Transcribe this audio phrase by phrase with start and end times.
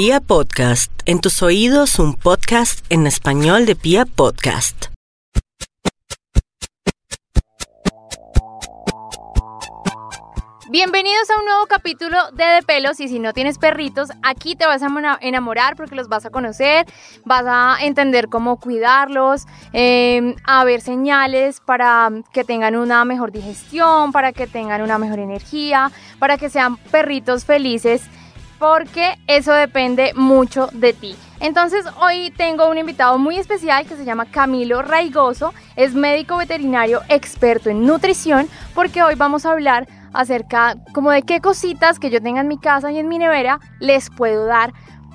[0.00, 4.84] Pia Podcast, en tus oídos un podcast en español de Pia Podcast.
[10.70, 14.66] Bienvenidos a un nuevo capítulo de De Pelos y si no tienes perritos, aquí te
[14.66, 16.86] vas a enamorar porque los vas a conocer,
[17.24, 24.12] vas a entender cómo cuidarlos, em, a ver señales para que tengan una mejor digestión,
[24.12, 25.90] para que tengan una mejor energía,
[26.20, 28.02] para que sean perritos felices,
[28.58, 31.16] porque eso depende mucho de ti.
[31.40, 37.02] Entonces hoy tengo un invitado muy especial que se llama Camilo Raigoso, es médico veterinario
[37.08, 42.20] experto en nutrición, porque hoy vamos a hablar acerca como de qué cositas que yo
[42.20, 44.72] tenga en mi casa y en mi nevera les puedo dar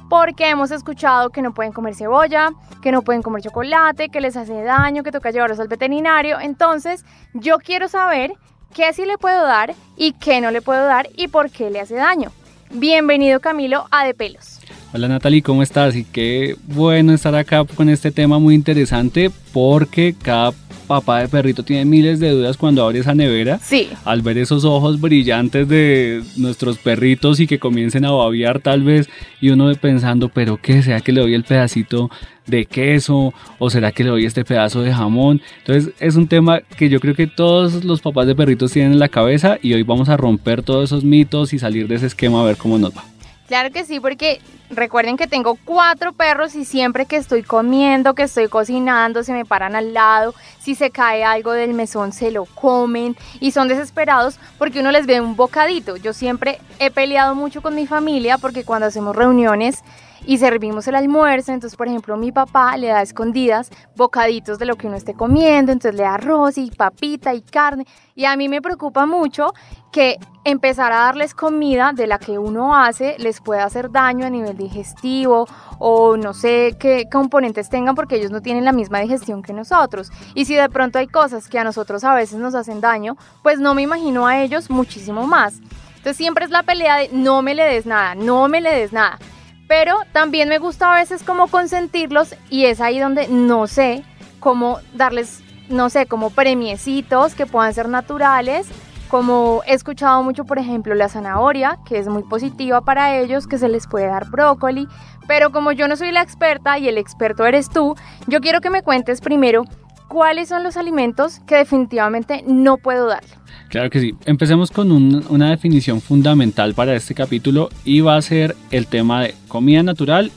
[0.09, 2.51] porque hemos escuchado que no pueden comer cebolla,
[2.81, 6.39] que no pueden comer chocolate, que les hace daño, que toca llevarlos al veterinario.
[6.39, 8.33] Entonces, yo quiero saber
[8.73, 11.79] qué sí le puedo dar y qué no le puedo dar y por qué le
[11.79, 12.31] hace daño.
[12.75, 14.59] Bienvenido Camilo a De Pelos.
[14.93, 15.95] Hola Natalie, ¿cómo estás?
[15.95, 20.51] Y qué bueno estar acá con este tema muy interesante porque cada
[20.83, 23.59] papá de perrito tiene miles de dudas cuando abre esa nevera.
[23.59, 23.89] Sí.
[24.05, 29.09] Al ver esos ojos brillantes de nuestros perritos y que comiencen a babiar tal vez
[29.41, 30.81] y uno pensando, pero ¿qué?
[30.81, 32.09] ¿Será que le doy el pedacito
[32.45, 35.41] de queso o será que le doy este pedazo de jamón?
[35.59, 38.99] Entonces es un tema que yo creo que todos los papás de perritos tienen en
[38.99, 42.41] la cabeza y hoy vamos a romper todos esos mitos y salir de ese esquema
[42.41, 43.12] a ver cómo nos va.
[43.53, 48.23] Claro que sí, porque recuerden que tengo cuatro perros y siempre que estoy comiendo, que
[48.23, 50.33] estoy cocinando, se me paran al lado.
[50.59, 55.05] Si se cae algo del mesón, se lo comen y son desesperados porque uno les
[55.05, 55.97] ve un bocadito.
[55.97, 59.83] Yo siempre he peleado mucho con mi familia porque cuando hacemos reuniones
[60.25, 61.51] y servimos el almuerzo.
[61.51, 65.71] Entonces, por ejemplo, mi papá le da escondidas bocaditos de lo que uno esté comiendo,
[65.71, 67.85] entonces le da arroz y papita y carne.
[68.15, 69.53] Y a mí me preocupa mucho
[69.91, 74.29] que empezar a darles comida de la que uno hace les pueda hacer daño a
[74.29, 75.47] nivel digestivo
[75.79, 80.11] o no sé qué componentes tengan porque ellos no tienen la misma digestión que nosotros.
[80.35, 83.59] Y si de pronto hay cosas que a nosotros a veces nos hacen daño, pues
[83.59, 85.55] no me imagino a ellos muchísimo más.
[85.97, 88.91] Entonces siempre es la pelea de no me le des nada, no me le des
[88.91, 89.19] nada
[89.67, 94.03] pero también me gusta a veces como consentirlos y es ahí donde no sé
[94.39, 98.67] cómo darles, no sé, como premiecitos que puedan ser naturales,
[99.07, 103.57] como he escuchado mucho, por ejemplo, la zanahoria, que es muy positiva para ellos, que
[103.57, 104.87] se les puede dar brócoli,
[105.27, 107.95] pero como yo no soy la experta y el experto eres tú,
[108.27, 109.65] yo quiero que me cuentes primero
[110.13, 113.31] cuáles son los alimentos que definitivamente no puedo darle.
[113.69, 114.13] Claro que sí.
[114.25, 119.33] Empecemos con una definición fundamental para este capítulo y va a ser el tema de
[119.47, 120.31] comida natural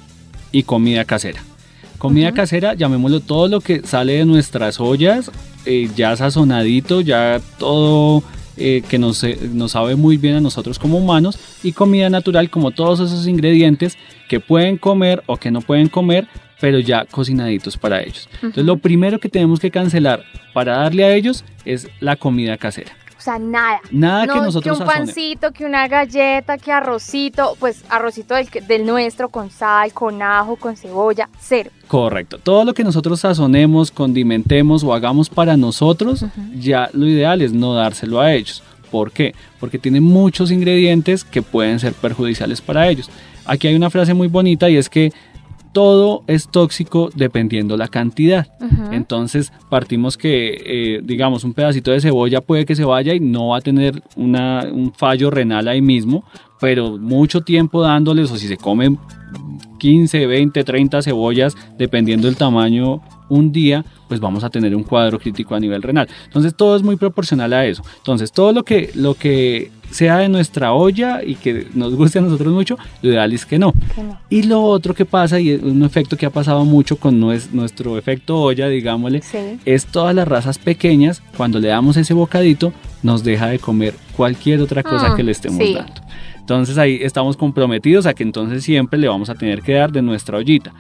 [0.51, 1.43] y comida casera.
[1.99, 5.31] Comida casera, llamémoslo todo lo que sale de nuestras ollas,
[5.67, 8.23] eh, ya sazonadito, ya todo
[8.57, 12.49] eh, que nos, eh, nos sabe muy bien a nosotros como humanos, y comida natural
[12.49, 13.99] como todos esos ingredientes
[14.31, 16.29] que pueden comer o que no pueden comer,
[16.61, 18.29] pero ya cocinaditos para ellos.
[18.35, 20.25] Entonces lo primero que tenemos que cancelar
[20.55, 22.93] para darle a ellos es la comida casera.
[23.19, 23.81] O sea, nada.
[23.91, 28.87] Nada que nosotros Que un pancito, que una galleta, que arrocito, pues arrocito del, del,
[28.87, 31.71] nuestro con sal, con ajo, con cebolla, cero.
[31.89, 32.39] Correcto.
[32.39, 36.25] Todo lo que nosotros sazonemos, condimentemos o hagamos para nosotros,
[36.57, 38.63] ya lo ideal es no dárselo a ellos.
[38.91, 39.35] ¿Por qué?
[39.59, 43.11] Porque tiene muchos ingredientes que pueden ser perjudiciales para ellos.
[43.45, 45.13] Aquí hay una frase muy bonita y es que
[45.77, 48.47] todo es tóxico dependiendo la cantidad.
[48.93, 53.49] Entonces partimos que, eh, digamos, un pedacito de cebolla puede que se vaya y no
[53.49, 56.25] va a tener un fallo renal ahí mismo,
[56.61, 58.99] pero mucho tiempo dándoles, o si se comen
[59.79, 65.19] 15, 20, 30 cebollas, dependiendo del tamaño un día, pues vamos a tener un cuadro
[65.19, 66.09] crítico a nivel renal.
[66.25, 67.83] Entonces todo es muy proporcional a eso.
[67.99, 72.23] Entonces todo lo que, lo que sea de nuestra olla y que nos guste a
[72.23, 73.73] nosotros mucho, lo ideal es que no.
[74.29, 77.99] Y lo otro que pasa, y es un efecto que ha pasado mucho con nuestro
[77.99, 79.23] efecto olla, digámosle,
[79.65, 82.73] es todas las razas pequeñas, cuando le damos ese bocadito,
[83.03, 86.03] nos deja de comer cualquier otra cosa que le estemos dando.
[86.47, 90.01] Entonces ahí estamos comprometidos a que entonces siempre le vamos a tener que dar de
[90.01, 90.73] nuestra ollita.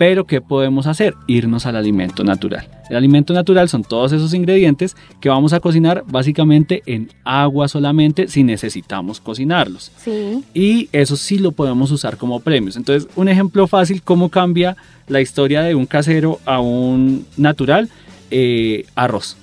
[0.00, 1.12] Pero ¿qué podemos hacer?
[1.26, 2.66] Irnos al alimento natural.
[2.88, 8.26] El alimento natural son todos esos ingredientes que vamos a cocinar básicamente en agua solamente
[8.26, 9.92] si necesitamos cocinarlos.
[9.98, 10.42] Sí.
[10.54, 12.76] Y eso sí lo podemos usar como premios.
[12.76, 14.74] Entonces, un ejemplo fácil, cómo cambia
[15.06, 17.90] la historia de un casero a un natural,
[18.30, 19.36] eh, arroz.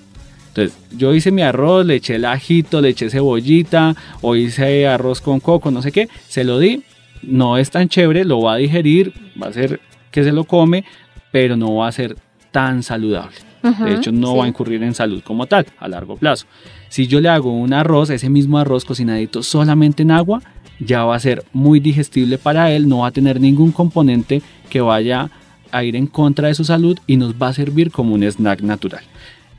[0.47, 5.21] Entonces, yo hice mi arroz, le eché el ajito, le eché cebollita, o hice arroz
[5.21, 6.81] con coco, no sé qué, se lo di,
[7.21, 9.81] no es tan chévere, lo va a digerir, va a ser
[10.17, 10.83] que se lo come,
[11.31, 12.17] pero no va a ser
[12.49, 13.35] tan saludable.
[13.61, 16.47] de hecho, no va a incurrir en salud como tal a largo plazo.
[16.89, 20.41] Si yo le hago un arroz, ese mismo arroz cocinadito solamente en agua,
[20.79, 24.41] ya va a ser muy digestible para él, no va a tener ningún componente
[24.71, 25.29] que vaya
[25.71, 28.61] a ir en contra de su salud y nos va a servir como un snack
[28.61, 29.03] natural.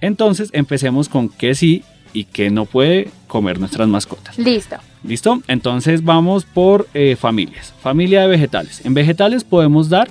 [0.00, 4.36] Entonces empecemos con qué sí y qué no puede comer nuestras mascotas.
[4.38, 4.76] Listo.
[5.04, 5.40] ¿Listo?
[5.46, 7.72] Entonces vamos por eh, familias.
[7.80, 8.84] Familia de vegetales.
[8.84, 10.10] En vegetales podemos dar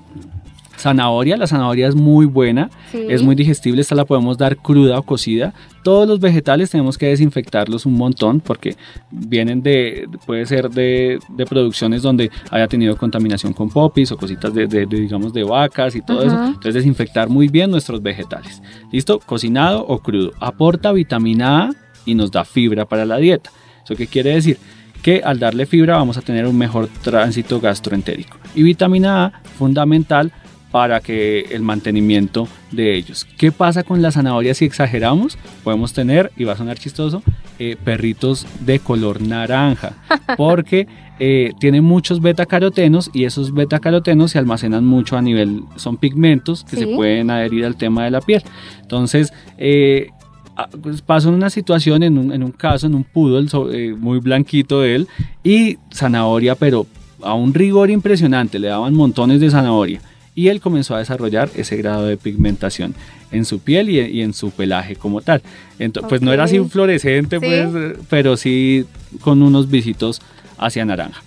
[0.78, 3.06] Zanahoria, la zanahoria es muy buena, Sí.
[3.10, 5.54] es muy digestible, esta la podemos dar cruda o cocida.
[5.84, 8.76] Todos los vegetales tenemos que desinfectarlos un montón porque
[9.12, 14.54] vienen de, puede ser de, de producciones donde haya tenido contaminación con popis o cositas
[14.54, 16.36] de, de- de, digamos, de vacas y todo eso.
[16.46, 18.62] Entonces desinfectar muy bien nuestros vegetales.
[18.92, 19.20] ¿Listo?
[19.20, 20.32] Cocinado o crudo.
[20.40, 21.70] Aporta vitamina A
[22.06, 23.50] y nos da fibra para la dieta.
[23.84, 24.58] ¿Eso qué quiere decir?
[25.04, 28.36] que al darle fibra vamos a tener un mejor tránsito gastroentérico.
[28.56, 30.34] Y vitamina A, fundamental
[30.72, 33.26] para que el mantenimiento de ellos.
[33.38, 35.38] ¿Qué pasa con la zanahoria si exageramos?
[35.64, 37.24] Podemos tener, y va a sonar chistoso,
[37.60, 39.94] eh, perritos de color naranja,
[40.38, 40.88] porque
[41.20, 46.76] eh, tienen muchos beta-carotenos y esos beta-carotenos se almacenan mucho a nivel, son pigmentos que
[46.76, 48.44] se pueden adherir al tema de la piel.
[48.82, 50.10] Entonces, eh,
[50.56, 53.96] ah, pues pasó en una situación, en un, en un caso, en un poodle eh,
[53.98, 55.08] muy blanquito de él,
[55.44, 56.86] y zanahoria, pero
[57.24, 60.02] a un rigor impresionante, le daban montones de zanahoria.
[60.38, 62.94] Y él comenzó a desarrollar ese grado de pigmentación
[63.32, 65.42] en su piel y, y en su pelaje como tal.
[65.80, 67.46] Ento- Pues no era así fluorescente, Sí.
[67.46, 68.86] pues, pero sí
[69.22, 70.22] con unos visitos
[70.60, 71.24] hacia naranja.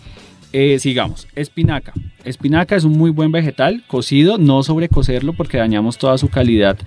[0.53, 1.93] Eh, sigamos, espinaca.
[2.25, 6.79] Espinaca es un muy buen vegetal, cocido, no sobrecocerlo porque dañamos toda su calidad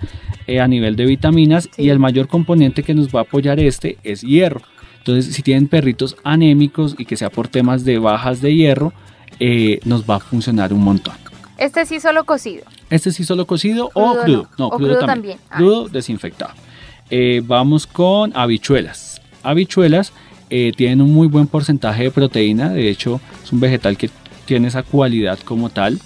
[0.46, 1.82] eh, a nivel de vitaminas Sí.
[1.82, 4.62] y el mayor componente que nos va a apoyar este es hierro.
[4.98, 8.94] Entonces, si tienen perritos anémicos y que sea por temas de bajas de hierro,
[9.40, 11.14] eh, nos va a funcionar un montón.
[11.58, 12.64] Este sí solo cocido.
[12.90, 14.48] Este sí solo cocido o Crudo no.
[14.58, 15.38] No, O crudo, crudo también.
[15.38, 15.38] también.
[15.50, 15.56] Ah.
[15.56, 16.52] Crudo desinfectado.
[17.10, 19.20] Eh, vamos con habichuelas.
[19.42, 20.12] Habichuelas
[20.50, 22.70] eh, tienen un muy buen porcentaje de proteína.
[22.70, 24.10] De hecho, es un vegetal que
[24.46, 26.00] tiene esa cualidad como tal.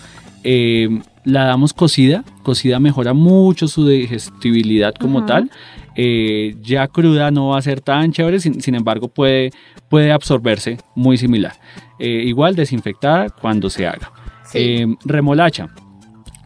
[0.45, 0.89] Eh,
[1.25, 2.25] la damos cocida.
[2.43, 5.51] Cocida mejora mucho su digestibilidad como tal.
[5.97, 9.51] Eh, ya cruda no va a ser tan chévere, sin, sin embargo puede,
[9.89, 11.55] puede absorberse muy similar.
[11.99, 14.13] Eh, igual desinfectada cuando se haga.
[14.51, 14.59] Sí.
[14.59, 15.69] Eh, remolacha.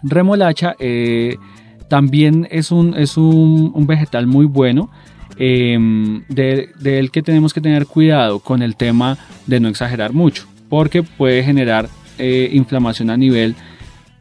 [0.02, 1.36] Remolacha eh,
[1.88, 4.90] también es un, es un, un vegetal muy bueno.
[5.38, 5.78] eh,
[6.28, 9.16] de, del que tenemos que tener cuidado con el tema
[9.46, 11.88] de no exagerar mucho, porque puede generar
[12.18, 13.54] eh, inflamación a nivel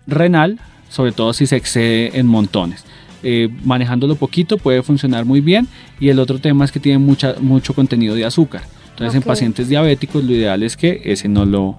[0.07, 2.85] renal, sobre todo si se excede en montones.
[3.23, 5.67] Eh, manejándolo poquito puede funcionar muy bien
[5.99, 8.63] y el otro tema es que tiene mucha, mucho contenido de azúcar.
[8.91, 11.75] Entonces en pacientes diabéticos lo ideal es que ese no lo,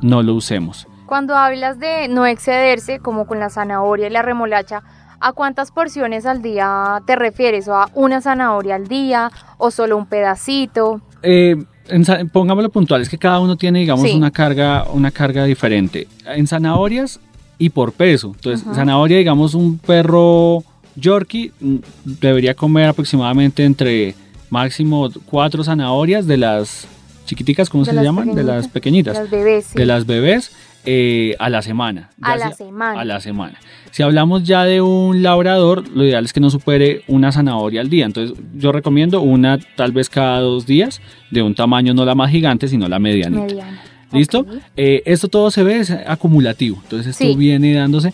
[0.00, 0.86] no lo usemos.
[1.06, 4.82] Cuando hablas de no excederse, como con la zanahoria y la remolacha,
[5.20, 7.68] ¿a cuántas porciones al día te refieres?
[7.68, 9.30] ¿O a una zanahoria al día?
[9.58, 11.00] ¿O solo un pedacito?
[11.22, 11.56] Eh,
[11.88, 14.16] en pongámoslo puntual, es que cada uno tiene, digamos, Sí.
[14.16, 16.08] una carga, una carga diferente.
[16.26, 17.20] En zanahorias
[17.58, 18.32] y por peso.
[18.34, 18.74] Entonces, Ajá.
[18.76, 20.64] zanahoria, digamos, un perro
[20.96, 24.14] Yorkie mm, debería comer aproximadamente entre
[24.50, 26.86] máximo cuatro zanahorias de las
[27.26, 28.34] chiquiticas, ¿cómo De se llaman?
[28.34, 29.16] De las pequeñitas.
[29.16, 29.66] Las bebés.
[29.66, 29.78] sí.
[29.78, 30.52] De las bebés
[30.86, 32.10] eh, a la semana.
[32.22, 33.00] A la sea- semana.
[33.00, 33.58] A la semana.
[33.90, 37.88] Si hablamos ya de un labrador, lo ideal es que no supere una zanahoria al
[37.90, 38.04] día.
[38.06, 41.00] Entonces, yo recomiendo una tal vez cada dos días,
[41.30, 43.42] de un tamaño no la más gigante, sino la medianita.
[43.42, 43.82] Mediana.
[44.12, 44.46] ¿Listo?
[44.76, 46.78] Eh, esto todo se ve es acumulativo.
[46.82, 47.36] Entonces, esto Sí.
[47.36, 48.12] viene dándose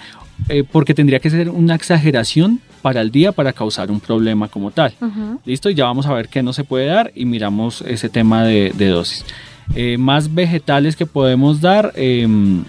[0.48, 4.70] eh, porque tendría que ser una exageración para el día para causar un problema como
[4.72, 4.92] tal.
[5.44, 8.42] Listo, y ya vamos a ver qué no se puede dar y miramos ese tema
[8.42, 9.24] de, de dosis.
[9.74, 11.92] Eh, más vegetales que podemos dar.
[11.96, 12.64] em,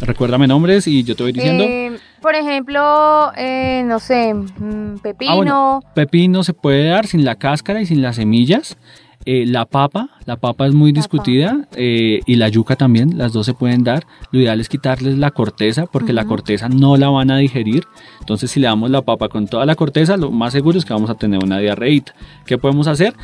[0.00, 1.64] recuérdame nombres y yo te voy diciendo.
[1.64, 5.32] Eh, por ejemplo, eh, no sé, mm, pepino.
[5.32, 8.76] Ah, bueno, pepino se puede dar sin la cáscara y sin las semillas.
[9.24, 13.32] Eh, la papa, la papa es muy La discutida eh, y la yuca también, las
[13.32, 14.04] dos se pueden dar.
[14.32, 17.84] Lo ideal es quitarles la corteza porque la corteza no la van a digerir.
[18.20, 20.92] Entonces si le damos la papa con toda la corteza, lo más seguro es que
[20.92, 22.14] vamos a tener una diarreíta.
[22.46, 23.14] ¿Qué podemos hacer?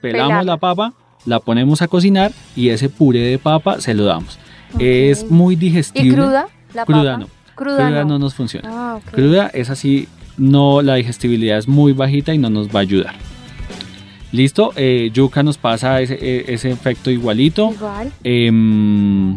[0.00, 0.92] Pelamos la papa,
[1.26, 4.38] la ponemos a cocinar y ese puré de papa se lo damos.
[4.78, 6.08] Es muy digestible.
[6.08, 6.46] ¿Y cruda?
[6.74, 7.16] La Cruda papa?
[7.18, 7.26] no.
[7.54, 8.04] Cruda, Cruda no.
[8.04, 8.68] no nos funciona.
[8.72, 9.00] Ah.
[9.10, 13.14] Cruda es así, no, la digestibilidad es muy bajita y no nos va a ayudar.
[14.32, 17.70] Listo, eh, yuca nos pasa ese, ese efecto igualito.
[17.70, 18.10] Igual.
[18.24, 19.36] Em,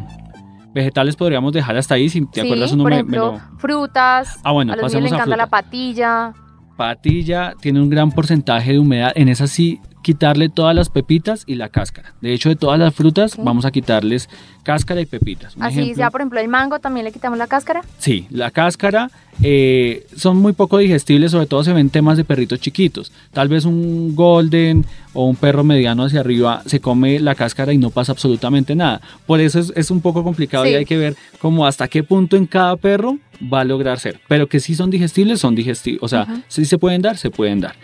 [0.73, 3.57] vegetales podríamos dejar hasta ahí, si te sí, acuerdas uno por me, ejemplo, me lo...
[3.59, 4.39] frutas.
[4.43, 6.33] Ah, bueno, a los niños pasemos a encanta la patilla.
[6.77, 11.55] Patilla tiene un gran porcentaje de humedad, en esa sí quitarle todas las pepitas y
[11.55, 12.13] la cáscara.
[12.21, 14.29] De hecho, de todas las frutas vamos a quitarles
[14.61, 15.55] cáscara y pepitas.
[15.59, 17.81] Así sea, por ejemplo, el mango también le quitamos la cáscara.
[17.97, 19.09] Sí, la cáscara
[19.41, 23.11] eh, son muy poco digestibles, sobre todo se ven temas de perritos chiquitos.
[23.33, 27.79] Tal vez un golden o un perro mediano hacia arriba se come la cáscara y
[27.79, 29.01] no pasa absolutamente nada.
[29.25, 32.45] Por eso es, un poco complicado y hay que ver como hasta qué punto en
[32.45, 34.19] cada perro va a lograr ser.
[34.27, 36.01] Pero que sí son digestibles, son digestibles.
[36.03, 37.75] O sea, si se pueden dar, se pueden dar.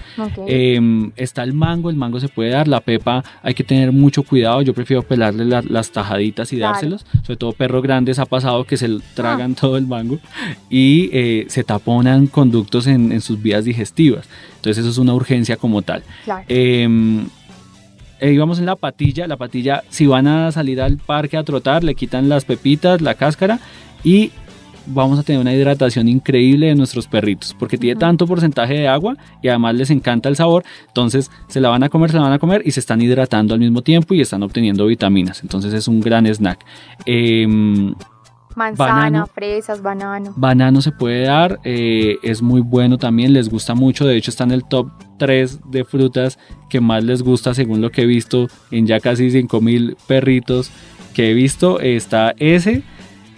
[0.48, 2.68] Em, está el mango, el mango se puede dar.
[2.68, 4.62] La pepa hay que tener mucho cuidado.
[4.62, 7.06] Yo prefiero pelarle las tajaditas y dárselos.
[7.24, 9.60] Sobre todo perros grandes ha pasado que se tragan ah.
[9.60, 10.20] todo el mango
[10.70, 14.28] y eh, se taponan conductos en, sus vías digestivas.
[14.56, 16.04] Entonces eso es una urgencia como tal.
[16.48, 17.26] Em,
[18.20, 21.84] eh, íbamos en la patilla, la patilla, si van a salir al parque a trotar,
[21.84, 23.60] le quitan las pepitas, la cáscara
[24.04, 24.32] y
[24.86, 29.16] vamos a tener una hidratación increíble de nuestros perritos, porque tiene tanto porcentaje de agua
[29.42, 32.34] y además les encanta el sabor, entonces se la van a comer, se la van
[32.34, 35.88] a comer y se están hidratando al mismo tiempo y están obteniendo vitaminas, entonces es
[35.88, 36.66] un gran snack.
[37.06, 37.94] Em,
[38.56, 40.34] Manzana, fresas, banano.
[40.36, 44.44] Banano se puede dar, eh, es muy bueno también, les gusta mucho, de hecho está
[44.44, 46.38] en el top 3 de frutas
[46.70, 50.70] que más les gusta según lo que he visto en ya casi 5000 perritos
[51.14, 52.84] que he visto, está ese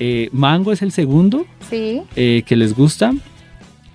[0.06, 3.14] eh, mango es el segundo eh, que les gusta.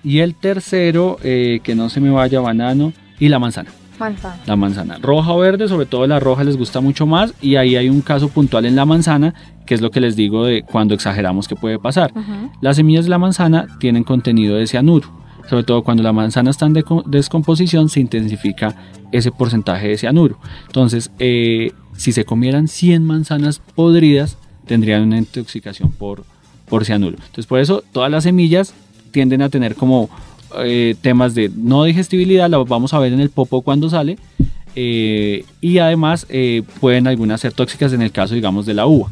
[0.03, 3.69] Y el tercero, eh, que no se me vaya, banano y la manzana.
[3.99, 4.41] Manzana.
[4.47, 4.97] La manzana.
[4.99, 7.35] Roja o verde, sobre todo la roja les gusta mucho más.
[7.43, 9.35] Y ahí hay un caso puntual en la manzana,
[9.67, 12.11] que es lo que les digo de cuando exageramos que puede pasar.
[12.59, 15.11] Las semillas de la manzana tienen contenido de cianuro.
[15.47, 16.73] Sobre todo cuando la manzana está en
[17.05, 18.73] descomposición, se intensifica
[19.11, 20.39] ese porcentaje de cianuro.
[20.65, 24.39] Entonces, si se comieran 100 manzanas podridas,
[24.69, 26.23] tendrían una intoxicación por,
[26.69, 27.17] por cianuro.
[27.17, 28.75] Entonces por eso todas las semillas
[29.09, 30.11] tienden a tener como
[30.59, 34.19] eh, temas de no digestibilidad, la vamos a ver en el popo cuando sale,
[34.75, 39.09] eh, y además eh, pueden algunas ser tóxicas en el caso, digamos, de la uva.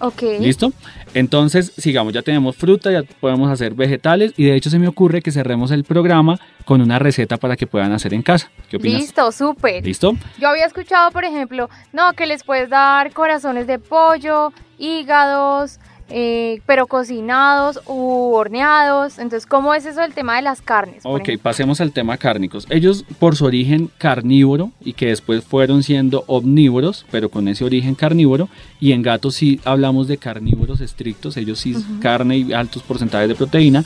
[0.00, 0.22] Ok.
[0.40, 0.72] ¿Listo?
[1.14, 5.22] Entonces, sigamos, ya tenemos fruta, ya podemos hacer vegetales y de hecho se me ocurre
[5.22, 8.50] que cerremos el programa con una receta para que puedan hacer en casa.
[8.68, 9.00] ¿Qué opinas?
[9.00, 9.84] Listo, súper.
[9.84, 10.16] ¿Listo?
[10.38, 15.78] Yo había escuchado, por ejemplo, no, que les puedes dar corazones de pollo, hígados,
[16.10, 19.18] eh, pero cocinados u horneados.
[19.18, 21.02] Entonces, ¿cómo es eso el tema de las carnes?
[21.04, 22.66] Ok, pasemos al tema cárnicos.
[22.70, 27.94] Ellos, por su origen carnívoro y que después fueron siendo omnívoros, pero con ese origen
[27.94, 28.48] carnívoro,
[28.80, 33.34] y en gatos sí hablamos de carnívoros estrictos, ellos sí carne y altos porcentajes de
[33.34, 33.84] proteína.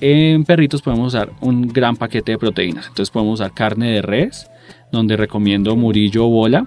[0.00, 2.86] En perritos podemos usar un gran paquete de proteínas.
[2.86, 4.46] Entonces podemos usar carne de res,
[4.90, 6.66] donde recomiendo murillo o bola,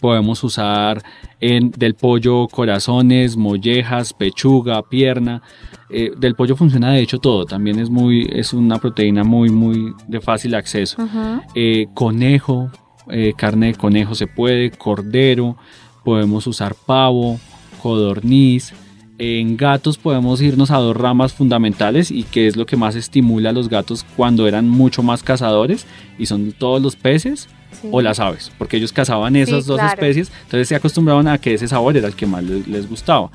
[0.00, 1.02] Podemos usar
[1.40, 5.42] en, del pollo corazones, mollejas, pechuga, pierna.
[5.90, 7.44] Eh, del pollo funciona de hecho todo.
[7.44, 11.06] También es muy es una proteína muy muy de fácil acceso.
[11.54, 12.70] Eh, conejo,
[13.10, 15.56] eh, carne de conejo se puede, cordero.
[16.04, 17.38] Podemos usar pavo,
[17.82, 18.74] codorniz.
[19.16, 23.50] En gatos podemos irnos a dos ramas fundamentales y que es lo que más estimula
[23.50, 25.86] a los gatos cuando eran mucho más cazadores
[26.18, 27.48] y son todos los peces
[27.90, 31.68] o las aves, porque ellos cazaban esas dos especies, entonces se acostumbraban a que ese
[31.68, 33.30] sabor era el que más les, gustaba.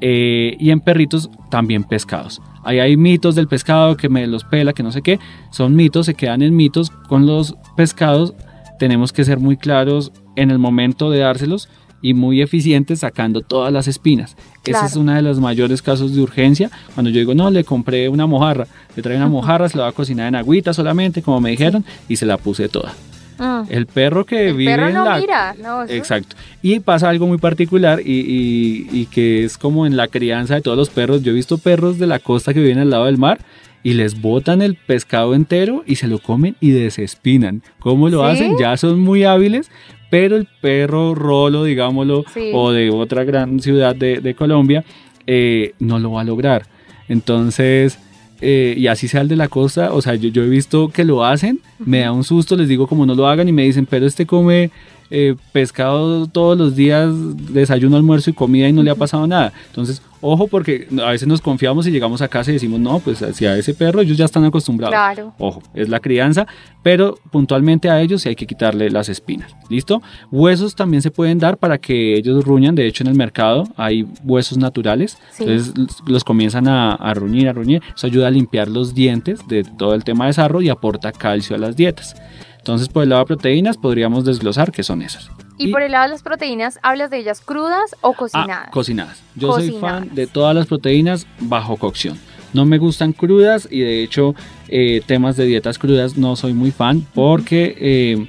[0.00, 2.40] Eh, y en perritos también pescados.
[2.64, 5.18] Ahí hay mitos del pescado que me los pela, que no sé qué,
[5.50, 6.90] son mitos, se quedan en mitos.
[6.90, 8.34] Con los pescados
[8.78, 11.68] tenemos que ser muy claros en el momento de dárselos
[12.02, 14.36] y muy eficientes sacando todas las espinas.
[14.64, 16.70] Ese es uno de los mayores casos de urgencia.
[16.94, 19.90] Cuando yo digo, no, le compré una mojarra, le trae una mojarra, se la va
[19.90, 22.94] a cocinar en agüita solamente, como me dijeron, y se la puse toda.
[23.40, 23.64] Ah.
[23.70, 25.18] El perro que vive en la...
[25.18, 25.54] mira,
[25.88, 26.36] Exacto.
[26.60, 30.90] Y pasa algo muy particular y, que es como en la crianza de todos los
[30.90, 31.22] perros.
[31.22, 33.38] Yo he visto perros de la costa que viven al lado del mar
[33.82, 37.62] y les botan el pescado entero y se lo comen y desespinan.
[37.78, 38.56] ¿Cómo lo hacen?
[38.60, 39.70] Ya son muy hábiles,
[40.10, 44.84] pero el perro rolo, digámoslo, o de otra gran ciudad de, Colombia,
[45.26, 46.66] eh, no lo va a lograr.
[47.08, 47.98] Entonces
[48.40, 51.04] eh, y así sea el de la costa, o sea, yo, yo he visto que
[51.04, 53.86] lo hacen, me da un susto, les digo como no lo hagan y me dicen,
[53.86, 54.70] pero este come
[55.10, 57.10] eh, pescado todos los días,
[57.52, 59.52] desayuno, almuerzo y comida y no le ha pasado nada.
[59.66, 63.22] Entonces, ojo porque a veces nos confiamos y llegamos a casa y decimos, no, pues
[63.22, 64.92] hacia ese perro ellos ya están acostumbrados.
[64.92, 65.34] Claro.
[65.38, 66.46] Ojo, es la crianza,
[66.82, 69.54] pero puntualmente a ellos sí hay que quitarle las espinas.
[69.68, 70.00] ¿Listo?
[70.30, 72.74] Huesos también se pueden dar para que ellos ruñan.
[72.74, 75.18] De hecho, en el mercado hay huesos naturales.
[75.38, 75.74] Entonces
[76.06, 77.82] los comienzan a, a ruñir, a ruñir.
[77.96, 81.56] Eso ayuda a limpiar los dientes de todo el tema de sarro y aporta calcio
[81.56, 82.14] a las dietas.
[82.60, 85.30] Entonces, por el lado de proteínas, podríamos desglosar qué son esas.
[85.56, 88.66] Y, por el lado de las proteínas, ¿hablas de ellas crudas o cocinadas?
[88.68, 89.22] Ah, cocinadas.
[89.34, 92.18] Yo soy fan de todas las proteínas bajo cocción.
[92.52, 94.34] No me gustan crudas y de hecho
[94.68, 98.28] eh, temas de dietas crudas no soy muy fan porque eh,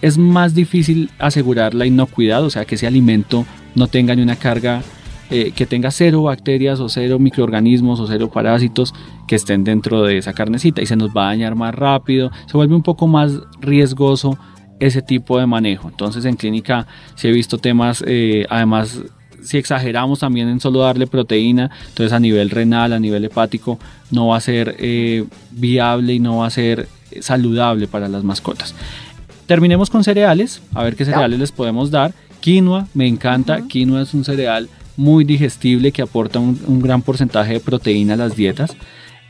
[0.00, 3.44] es más difícil asegurar la inocuidad, o sea, que ese alimento
[3.74, 4.82] no tenga ni una carga
[5.32, 8.92] eh, que tenga cero bacterias o cero microorganismos o cero parásitos
[9.26, 12.52] que estén dentro de esa carnecita y se nos va a dañar más rápido, se
[12.54, 14.36] vuelve un poco más riesgoso
[14.78, 15.88] ese tipo de manejo.
[15.88, 19.00] Entonces en clínica sí he visto temas, eh, además
[19.42, 23.78] si exageramos también en solo darle proteína, entonces a nivel renal, a nivel hepático,
[24.10, 26.88] no va a ser eh, viable y no va a ser
[27.20, 28.74] saludable para las mascotas.
[29.46, 32.12] Terminemos con cereales, a ver qué cereales les podemos dar.
[32.40, 37.60] Quinoa, me encanta, quinoa es un cereal muy digestible que aporta un, gran porcentaje de
[37.60, 38.76] proteína a las dietas.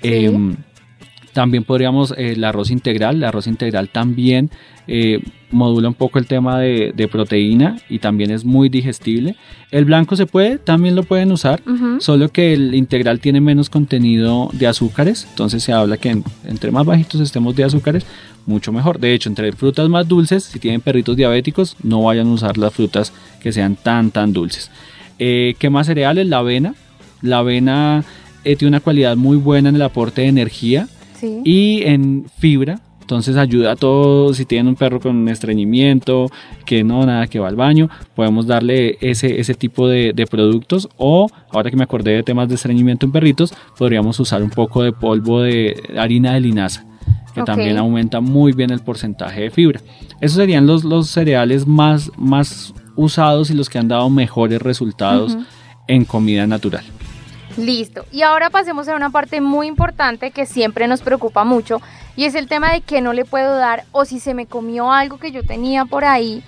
[0.03, 0.57] Em,
[1.33, 4.51] también podríamos eh, el arroz integral, el arroz integral también
[4.87, 9.37] eh, modula un poco el tema de, proteína y también es muy digestible.
[9.71, 11.63] El blanco se puede, también lo pueden usar,
[11.99, 16.87] solo que el integral tiene menos contenido de azúcares, entonces se habla que entre más
[16.87, 18.07] bajitos estemos de azúcares,
[18.47, 18.99] mucho mejor.
[18.99, 22.73] De hecho, entre frutas más dulces, si tienen perritos diabéticos, no vayan a usar las
[22.73, 24.71] frutas que sean tan tan dulces.
[25.19, 26.27] Eh, ¿Qué más cereales?
[26.27, 26.75] La avena.
[27.21, 28.05] La avena
[28.45, 30.89] eh, tiene una cualidad muy buena en el aporte de energía
[31.45, 32.81] y en fibra.
[33.01, 36.31] Entonces ayuda a todos, si tienen un perro con estreñimiento,
[36.65, 40.89] que no, nada, que va al baño, podemos darle ese, ese tipo de, productos.
[40.97, 44.83] O, ahora que me acordé de temas de estreñimiento en perritos, podríamos usar un poco
[44.83, 46.85] de polvo de harina de linaza,
[47.35, 49.81] que también aumenta muy bien el porcentaje de fibra.
[50.21, 55.37] Esos serían los, los cereales más, más usados y los que han dado mejores resultados
[55.87, 56.85] en comida natural.
[57.57, 58.07] Listo.
[58.13, 61.81] Y ahora pasemos a una parte muy importante que siempre nos preocupa mucho
[62.17, 64.93] y es el tema de que no le puedo dar o si se me comió
[64.93, 66.43] algo que yo tenía por ahí,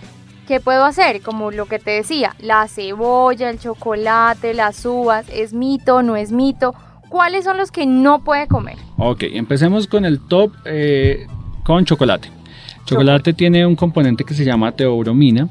[0.46, 1.20] ¿qué puedo hacer?
[1.20, 6.32] Como lo que te decía, la cebolla, el chocolate, las uvas, ¿es mito, no es
[6.32, 6.74] mito?
[7.08, 8.76] ¿Cuáles son los que no puede comer?
[8.96, 11.26] Ok, empecemos con el top eh,
[11.64, 12.30] con chocolate.
[12.86, 15.48] Chocolate tiene un componente que se llama teobromina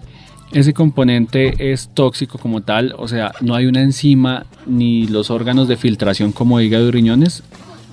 [0.53, 5.67] ese componente es tóxico como tal, o sea, no hay una enzima ni los órganos
[5.67, 7.43] de filtración como hígado y riñones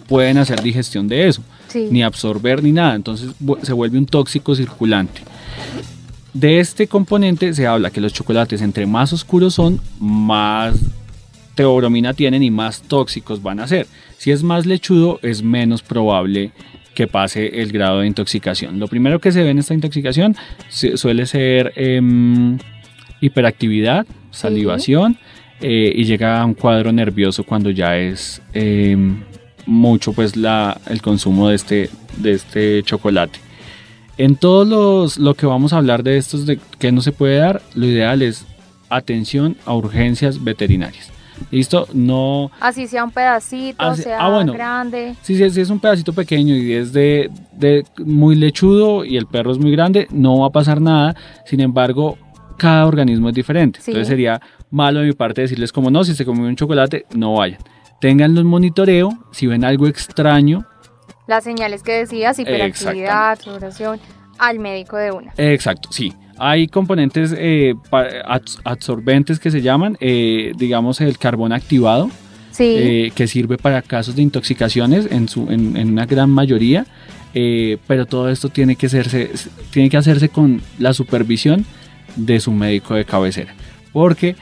[0.06, 1.42] pueden hacer digestión de eso,
[1.90, 3.30] ni absorber ni nada, entonces
[3.62, 5.22] se vuelve un tóxico circulante.
[6.34, 10.74] De este componente se habla que los chocolates entre más oscuros son, más
[11.54, 13.86] teobromina tienen y más tóxicos van a ser.
[14.18, 16.52] Si es más lechudo, es menos probable
[17.00, 18.78] que pase el grado de intoxicación.
[18.78, 20.36] Lo primero que se ve en esta intoxicación
[20.68, 22.58] suele ser em,
[23.22, 25.16] hiperactividad, salivación
[25.62, 29.22] eh, y llega a un cuadro nervioso cuando ya es em,
[29.64, 33.38] mucho pues la, el consumo de este, de este chocolate.
[34.18, 37.38] En todos los lo que vamos a hablar de estos de que no se puede
[37.38, 38.44] dar, lo ideal es
[38.90, 41.10] atención a urgencias veterinarias.
[41.50, 41.86] ¿Listo?
[41.92, 42.50] No.
[42.60, 45.14] Así sea un pedacito, sea ah, grande.
[45.22, 47.30] Si, si, es un pedacito pequeño y es de,
[47.98, 51.16] muy lechudo y el perro es muy grande, no va a pasar nada.
[51.44, 52.18] Sin embargo,
[52.56, 53.80] cada organismo es diferente.
[53.80, 57.34] Entonces sería malo de mi parte decirles como no, si se comió un chocolate, no
[57.34, 57.58] vayan.
[58.00, 60.64] Ténganlo en monitoreo, si ven algo extraño.
[61.26, 64.00] Las señales que decías, hiperactividad, sudoración,
[64.38, 65.32] al médico de una.
[65.36, 66.12] Exacto, sí.
[66.42, 67.74] Hay componentes eh,
[68.64, 72.10] absorbentes que se llaman, eh, digamos, el carbón activado,
[72.58, 76.86] eh, que sirve para casos de intoxicaciones en, su, en, una gran mayoría,
[77.34, 79.30] pero todo esto tiene que, hacerse,
[79.70, 81.66] tiene que hacerse con la supervisión
[82.16, 83.54] de su médico de cabecera.
[83.92, 84.34] Porque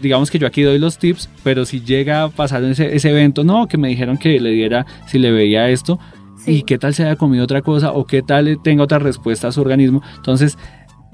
[0.00, 3.44] digamos que yo aquí doy los tips, pero si llega a pasar ese, ese evento,
[3.44, 6.00] no, que me dijeron que le diera si le veía esto,
[6.46, 9.52] y qué tal se haya comido otra cosa o qué tal tenga otra respuesta a
[9.52, 10.02] su organismo.
[10.16, 10.58] Entonces,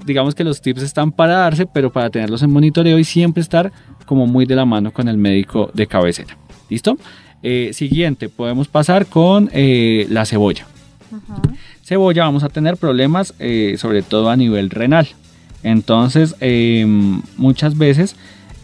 [0.05, 3.71] digamos que los tips están para darse, pero para tenerlos en monitoreo y siempre estar
[4.05, 6.37] como muy de la mano con el médico de cabecera.
[6.69, 6.97] ¿Listo?
[7.43, 10.67] Eh, siguiente, podemos pasar con eh, la cebolla.
[11.83, 15.07] Cebolla vamos a tener problemas eh, sobre todo a nivel renal.
[15.63, 16.35] Entonces,
[17.37, 18.15] muchas veces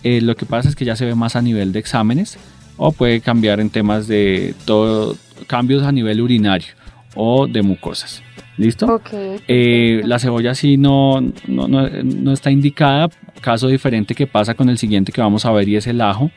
[0.03, 2.39] lo que pasa es que ya se ve más a nivel de exámenes
[2.77, 5.15] o puede cambiar en temas de todo,
[5.47, 6.73] cambios a nivel urinario
[7.15, 8.23] o de mucosas.
[8.57, 9.01] ¿Listo?
[9.47, 13.09] Eh, la cebolla sí no, no, está indicada.
[13.39, 16.31] Caso diferente que pasa con el siguiente que vamos a ver y es el ajo.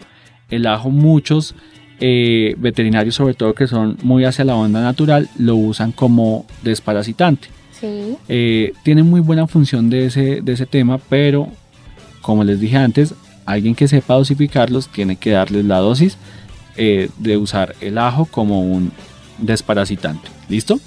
[0.50, 1.54] El ajo muchos
[1.98, 7.48] eh, veterinarios sobre todo que son muy hacia la onda natural lo usan como desparasitante.
[7.72, 8.16] Sí.
[8.28, 11.48] Eh, tiene muy buena función de ese, de ese tema, pero
[12.20, 13.14] como les dije antes,
[13.46, 16.18] alguien que sepa dosificarlos tiene que darles la dosis
[16.76, 18.90] de usar el ajo como un
[19.38, 20.28] desparasitante.
[20.48, 20.80] ¿Listo?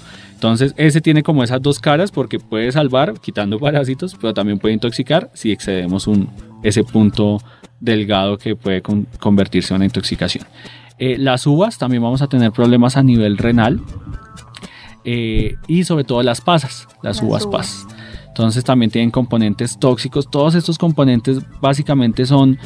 [0.44, 4.74] Entonces, ese tiene como esas dos caras porque puede salvar quitando parásitos, pero también puede
[4.74, 6.28] intoxicar si excedemos un,
[6.62, 7.40] ese punto
[7.80, 10.44] delgado que puede convertirse en una intoxicación.
[10.98, 13.80] Eh, las uvas también vamos a tener problemas a nivel renal
[15.06, 17.86] eh, y sobre todo las pasas, las, uvas, pasas.
[18.28, 20.30] Entonces también tienen componentes tóxicos.
[20.30, 22.58] Todos estos componentes básicamente son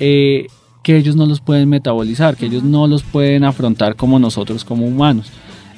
[0.00, 0.48] eh,
[0.82, 4.84] que ellos no los pueden metabolizar, que ellos no los pueden afrontar como nosotros como
[4.84, 5.30] humanos.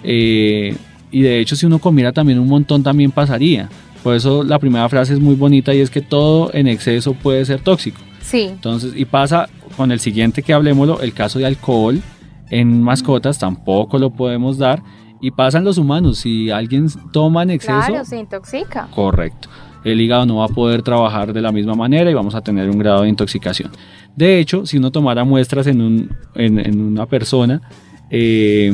[0.03, 0.79] Eh,
[1.13, 3.69] y de hecho si uno comiera también un montón también pasaría.
[4.03, 7.45] Por eso la primera frase es muy bonita y es que todo en exceso puede
[7.45, 8.01] ser tóxico.
[8.21, 8.49] Sí.
[8.51, 12.01] Entonces, y pasa con el siguiente que hablemoslo, el caso de alcohol
[12.51, 14.83] en mascotas tampoco lo podemos dar
[15.21, 18.89] y pasan los humanos, si alguien toma en exceso, Claro, se intoxica.
[18.91, 19.49] correcto.
[19.85, 22.69] El hígado no va a poder trabajar de la misma manera y vamos a tener
[22.71, 23.71] un grado de intoxicación.
[24.17, 27.63] De hecho, si uno tomara muestras en, un, en, en una persona
[28.11, 28.73] eh,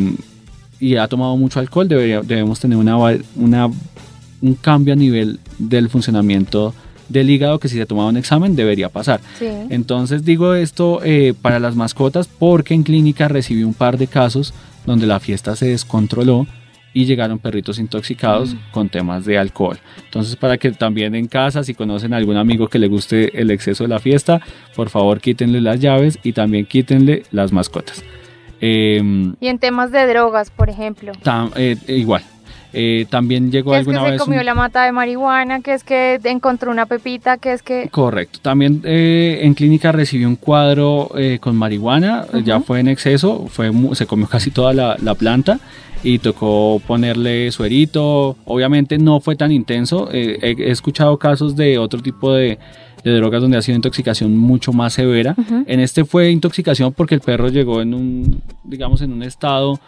[0.81, 2.97] y ha tomado mucho alcohol, debería- debemos tener una,
[4.41, 6.75] un cambio a nivel del funcionamiento
[7.09, 9.21] del hígado que si se tomaba un examen debería pasar.
[9.39, 9.47] Sí.
[9.71, 14.53] Entonces digo esto eh, para las mascotas porque en clínica recibí un par de casos
[14.85, 16.47] donde la fiesta se descontroló
[16.95, 19.79] y llegaron perritos intoxicados con temas de alcohol.
[20.05, 23.51] Entonces para que también en casa, si conocen a algún amigo que le guste el
[23.51, 24.41] exceso de la fiesta,
[24.77, 28.03] por favor quítenle las llaves y también quítenle las mascotas.
[28.61, 31.13] Em, Y en temas de drogas, por ejemplo.
[31.23, 32.23] tam- eh, igual.
[32.75, 34.21] Eh, también llegó Que es que alguna se vez...
[34.21, 37.89] comió un- la mata de marihuana, que es que encontró una pepita, que es que...
[37.91, 38.41] Correcto.
[38.43, 43.47] También eh, en clínica recibí un cuadro eh, con marihuana, eh, ya fue en exceso,
[43.49, 45.59] fue se comió casi toda la, la planta
[46.05, 48.37] y tocó ponerle suerito.
[48.45, 50.11] Obviamente no fue tan intenso.
[50.13, 52.59] eh, he escuchado casos de otro tipo de,
[53.05, 55.35] de drogas donde ha sido intoxicación mucho más severa.
[55.67, 59.81] En este fue intoxicación porque el perro llegó en un, digamos, en un estado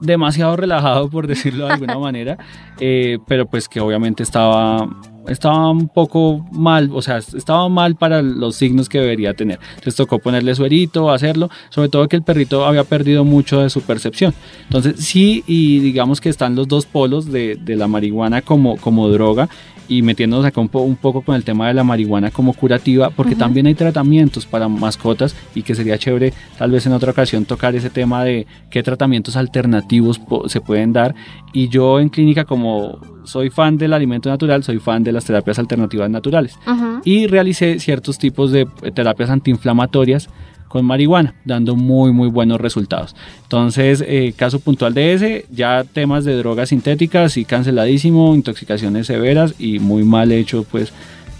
[0.00, 2.38] demasiado relajado, por decirlo de alguna manera,
[2.78, 4.88] eh, pero pues que obviamente estaba,
[5.26, 9.58] estaba un poco mal, o sea, estaba mal para los signos que debería tener.
[9.70, 13.82] Entonces tocó ponerle suerito, hacerlo, sobre todo que el perrito había perdido mucho de su
[13.82, 14.34] percepción.
[14.64, 19.08] Entonces sí, y digamos que están los dos polos de, de la marihuana como, como
[19.08, 19.48] droga
[19.88, 23.10] y metiéndonos acá un, po- un poco con el tema de la marihuana como curativa,
[23.10, 27.44] porque también hay tratamientos para mascotas y que sería chévere tal vez en otra ocasión
[27.46, 31.14] tocar ese tema de qué tratamientos alternativos se pueden dar.
[31.52, 35.58] Y yo en clínica como soy fan del alimento natural, soy fan de las terapias
[35.58, 36.58] alternativas naturales.
[37.04, 40.28] Y realicé ciertos tipos de terapias antiinflamatorias
[40.68, 43.16] con marihuana, dando muy muy buenos resultados.
[43.42, 49.54] Entonces, eh, caso puntual de ese, ya temas de drogas sintéticas y canceladísimo, intoxicaciones severas
[49.58, 50.92] y muy mal hecho pues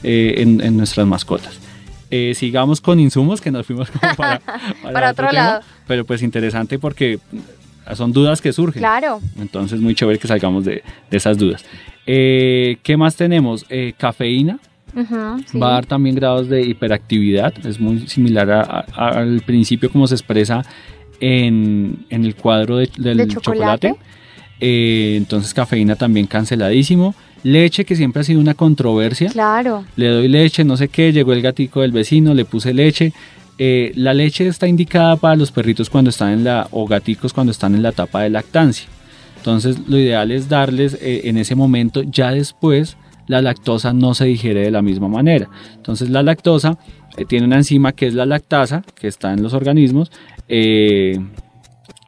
[0.03, 1.59] eh, en, en nuestras mascotas.
[2.11, 4.41] Eh, sigamos con insumos que nos fuimos como para,
[4.83, 5.61] para Para otro lado.
[5.87, 7.19] pero pues interesante porque
[7.95, 8.81] son dudas que surgen.
[8.81, 9.21] Claro.
[9.39, 11.65] Entonces, muy chévere que salgamos de, de esas dudas.
[12.07, 13.67] Eh, ¿Qué más tenemos?
[13.69, 14.59] Eh, cafeína.
[15.47, 15.59] Sí.
[15.59, 17.55] Va a dar también grados de hiperactividad.
[17.67, 20.63] Es muy similar a- a- al principio como se expresa
[21.21, 23.89] en, en el cuadro de- del ¿De chocolate.
[23.89, 23.95] chocolate?
[24.61, 27.15] Eh, entonces, cafeína también canceladísimo.
[27.45, 29.85] Leche, que siempre ha sido una controversia Claro.
[29.95, 33.13] le doy leche, no sé qué, llegó el gatico del vecino, le puse leche.
[33.59, 37.53] Eh, la leche está indicada para los perritos cuando están en la, o gaticos cuando
[37.53, 38.89] están en la etapa de lactancia.
[39.37, 42.97] Entonces lo ideal es darles eh, en ese momento, ya después
[43.29, 45.49] la lactosa no se digiere de la misma manera.
[45.77, 46.79] Entonces la lactosa
[47.17, 50.11] eh, tiene una enzima que es la lactasa, que está en los organismos,
[50.49, 51.19] eh,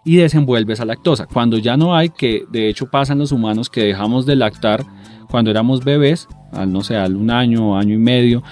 [0.05, 1.27] y desenvuelve esa lactosa.
[1.27, 4.85] Cuando ya no hay, que de hecho pasan los humanos que dejamos de lactar
[5.29, 8.43] cuando éramos bebés, al no sé, al un año, año y medio,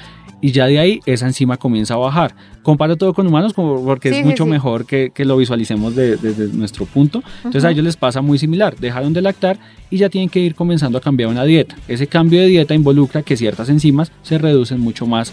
[0.41, 2.35] y ya de ahí esa enzima comienza a bajar.
[2.69, 4.51] Comparo todo con humanos porque Sí, es sí, mucho sí.
[4.51, 7.23] mejor que, que lo visualicemos de- desde nuestro punto.
[7.39, 7.73] Entonces a Ujú.
[7.73, 9.59] ellos les pasa muy similar, dejaron de lactar
[9.91, 11.77] y ya tienen que ir comenzando a cambiar una dieta.
[11.89, 15.33] Ese cambio de dieta involucra que ciertas enzimas se reducen mucho más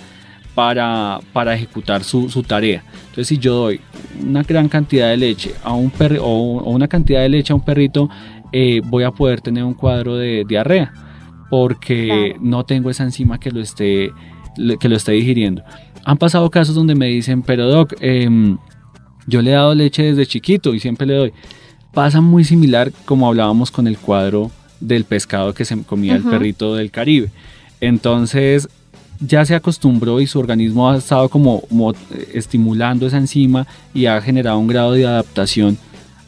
[0.54, 2.86] para, para ejecutar su, su tarea.
[3.02, 3.82] Entonces, si yo doy
[4.26, 7.66] una gran cantidad de leche a un perro o, una cantidad de leche a un
[7.66, 8.10] perrito,
[8.54, 10.94] eh, voy a poder tener un cuadro de diarrea
[11.50, 12.40] porque Claro.
[12.42, 14.12] no tengo esa enzima que lo esté
[14.80, 15.64] que lo esté digiriendo.
[16.06, 18.58] Han pasado casos donde me dicen, pero doc, em,
[19.28, 21.34] yo le he dado leche desde chiquito y siempre le doy.
[21.94, 26.76] Pasa muy similar como hablábamos con el cuadro del pescado que se comía el perrito
[26.76, 27.32] del Caribe.
[27.82, 28.68] Entonces
[29.20, 31.94] ya se acostumbró y su organismo ha estado como mo-
[32.34, 35.78] estimulando esa enzima y ha generado un grado de adaptación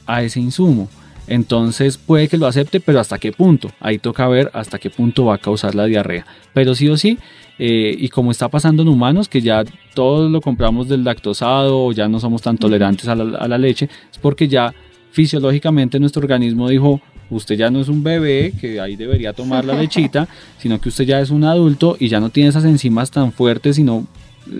[0.05, 0.87] a ese insumo.
[1.27, 3.69] Entonces puede que lo acepte, pero hasta qué punto.
[3.79, 6.25] Ahí toca ver hasta qué punto va a causar la diarrea.
[6.53, 7.17] Pero sí o sí,
[7.59, 9.63] eh, y como está pasando en humanos, que ya
[9.93, 13.57] todos lo compramos del lactosado o ya no somos tan tolerantes a la, a la
[13.57, 14.73] leche, es porque ya
[15.11, 19.73] fisiológicamente nuestro organismo dijo, usted ya no es un bebé que ahí debería tomar la
[19.81, 20.27] lechita,
[20.59, 23.75] sino que usted ya es un adulto y ya no tiene esas enzimas tan fuertes,
[23.75, 24.05] sino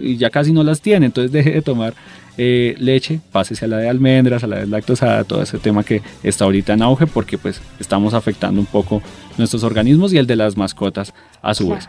[0.01, 1.93] y ya casi no las tiene, entonces deje de tomar
[2.38, 6.02] eh, leche, pásese a la de almendras, a la de lactosada, todo ese tema que
[6.23, 9.02] está ahorita en auge porque pues estamos afectando un poco
[9.38, 11.88] nuestros organismos y el de las mascotas a su vez.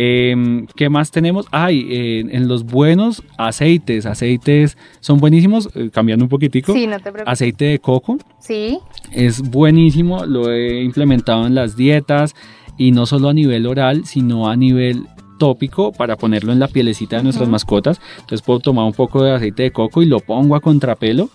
[0.00, 1.46] Em, ¿Qué más tenemos?
[1.50, 1.88] Ay,
[2.30, 4.06] en los buenos aceites.
[4.06, 5.70] Aceites son buenísimos.
[5.74, 6.72] Eh, cambiando un poquitico.
[6.72, 7.26] Sí, no te preocupes.
[7.26, 8.16] Aceite de coco.
[8.38, 8.78] Sí.
[9.10, 10.24] Es buenísimo.
[10.24, 12.36] Lo he implementado en las dietas.
[12.76, 15.02] Y no solo a nivel oral, sino a nivel
[15.38, 18.00] tópico para ponerlo en la pielecita de nuestras mascotas.
[18.16, 21.30] Entonces puedo tomar un poco de aceite de coco y lo pongo a contrapelo.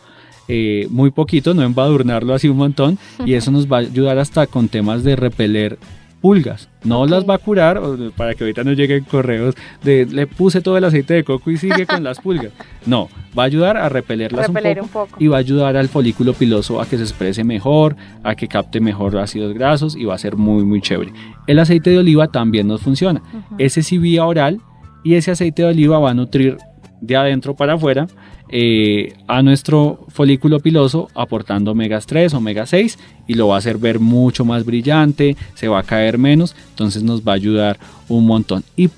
[0.48, 3.00] Eh, muy poquito, no embadurnarlo así un montón.
[3.26, 5.80] Y eso nos va a ayudar hasta con temas de repeler
[6.24, 6.70] pulgas.
[6.86, 7.82] No las va a curar,
[8.16, 11.58] para que ahorita no lleguen correos de le puse todo el aceite de coco y
[11.58, 12.54] sigue con las pulgas.
[12.86, 16.82] No, va a ayudar a repelerlas un, poco, y va a ayudar al folículo piloso
[16.82, 20.36] a que se exprese mejor, a que capte mejor ácidos grasos y va a ser
[20.36, 21.14] muy, muy chévere.
[21.48, 23.22] El aceite de oliva también nos funciona.
[23.58, 24.60] Ese sí vía oral
[25.04, 26.58] y ese aceite de oliva va a nutrir
[27.00, 28.08] de adentro para afuera
[28.56, 33.80] eh, a nuestro folículo piloso aportando omegas 3, omega 6 y lo va a hacer
[33.80, 38.28] ver mucho más brillante, se va a caer menos, entonces nos va a ayudar un
[38.28, 38.64] montón.
[38.78, 38.92] Y,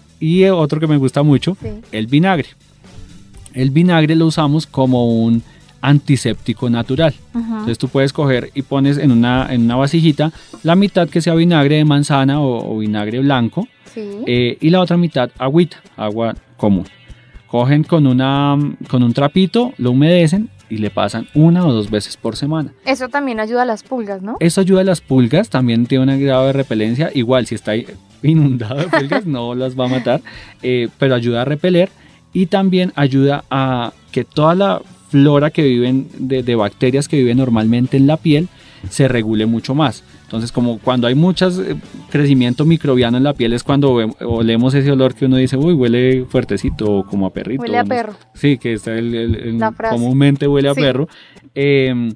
[0.48, 1.56] otro que me gusta mucho,
[1.94, 2.50] el vinagre.
[3.54, 5.41] El vinagre lo usamos como un
[5.80, 7.13] antiséptico natural.
[7.34, 11.34] Entonces tú puedes coger y pones en una, en una vasijita la mitad que sea
[11.34, 16.86] vinagre de manzana o, vinagre blanco eh, y la otra mitad agüita, agua común
[17.47, 22.17] cogen con, una, con un trapito, lo humedecen y le pasan una o dos veces
[22.17, 22.73] por semana.
[22.86, 24.38] Eso también ayuda a las pulgas, ¿no?
[24.39, 27.73] Eso ayuda a las pulgas, también tiene un grado de repelencia, igual si está
[28.23, 30.21] inundado de pulgas no las va a matar,
[30.63, 31.89] eh, pero ayuda a repeler
[32.34, 37.38] y también ayuda a que toda la flora que viven, de, de bacterias que viven
[37.38, 38.49] normalmente en la piel,
[38.89, 40.03] se regule mucho más.
[40.26, 41.78] Entonces, como cuando hay mucho eh,
[42.10, 46.26] crecimiento microbiano en la piel es cuando olemos ese olor que uno dice, uy, huele
[46.26, 47.62] fuertecito, como a perrito.
[47.62, 48.14] Huele a perro.
[48.34, 49.60] Sí, que está el,
[49.90, 51.08] comúnmente huele a perro.
[51.54, 52.12] Em,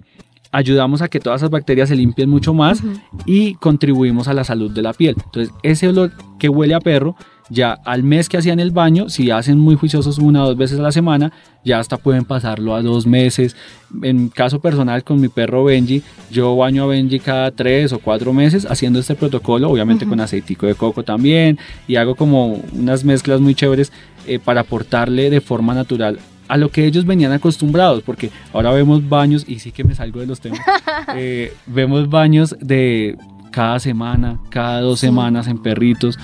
[0.52, 2.84] ayudamos a que todas esas bacterias se limpien mucho más
[3.26, 5.16] y contribuimos a la salud de la piel.
[5.24, 7.16] Entonces, ese olor que huele a perro
[7.50, 10.80] ya al mes que hacían el baño, si hacen muy juiciosos una o dos veces
[10.80, 11.32] a la semana,
[11.66, 13.56] ya hasta pueden pasarlo a dos meses.
[14.04, 18.34] En caso personal con mi perro Benji, yo baño a Benji cada tres o cuatro
[18.34, 21.58] meses haciendo este protocolo, obviamente con aceitico de coco también,
[21.88, 23.92] y hago como unas mezclas muy chéveres
[24.28, 29.08] eh, para aportarle de forma natural a lo que ellos venían acostumbrados, porque ahora vemos
[29.08, 30.60] baños, y sí que me salgo de los temas,
[31.16, 33.18] eh, vemos baños de
[33.52, 36.18] cada semana, cada dos semanas en perritos,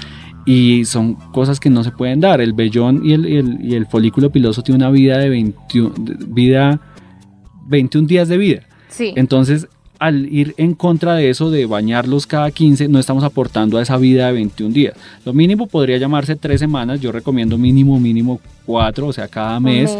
[0.45, 2.39] y son cosas que no se pueden dar.
[2.39, 3.25] El vellón y el,
[3.63, 5.93] y el, folículo piloso tiene una vida de 21,
[6.27, 6.79] vida,
[7.67, 8.61] 21 días de vida.
[8.89, 9.13] Sí.
[9.15, 9.67] Entonces,
[9.99, 13.97] al ir en contra de eso, de bañarlos cada 15, no estamos aportando a esa
[13.97, 14.93] vida de 21 días.
[15.25, 19.95] Lo mínimo podría llamarse 3 semanas, yo recomiendo mínimo, mínimo 4, o sea, cada mes.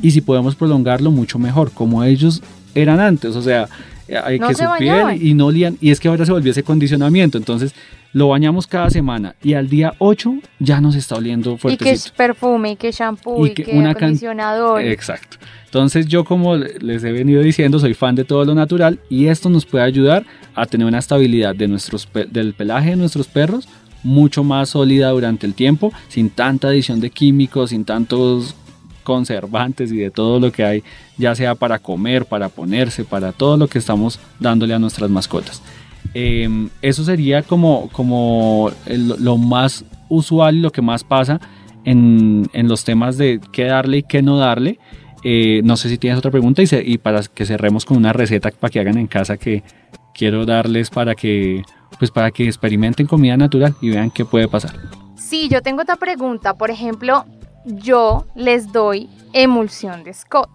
[0.00, 2.42] Y si podemos prolongarlo, mucho mejor, como ellos
[2.74, 3.68] eran antes, o sea,
[4.16, 7.38] hay que su piel y no lían, y es que ahora se volvió ese condicionamiento,
[7.38, 7.74] entonces
[8.12, 11.84] lo bañamos cada semana y al día 8 ya nos está oliendo fuertecito.
[11.84, 14.82] Y que es perfume, y que shampoo, y, que, acondicionador.
[14.82, 15.38] Exacto.
[15.64, 19.48] Entonces yo como les he venido diciendo, soy fan de todo lo natural y esto
[19.48, 23.66] nos puede ayudar a tener una estabilidad de nuestros, del pelaje de nuestros perros
[24.02, 28.54] mucho más sólida durante el tiempo, sin tanta adición de químicos, sin tantos
[29.02, 30.82] conservantes y de todo lo que hay,
[31.18, 35.62] ya sea para comer, para ponerse, para todo lo que estamos dándole a nuestras mascotas.
[36.14, 41.40] Em, eso sería como, como lo más usual lo que más pasa
[41.84, 44.78] en, en, los temas de qué darle y qué no darle.
[45.24, 48.50] Eh, no sé si tienes otra pregunta y, y, para que cerremos con una receta
[48.50, 49.62] para que hagan en casa que
[50.12, 51.62] quiero darles para que,
[51.98, 54.74] pues para que experimenten comida natural y vean qué puede pasar.
[55.16, 56.54] Sí, yo tengo otra pregunta.
[56.54, 57.24] Por ejemplo,
[57.64, 60.50] yo les doy emulsión de Scott.